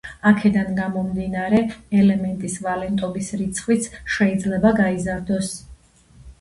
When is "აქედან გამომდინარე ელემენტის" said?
0.27-2.57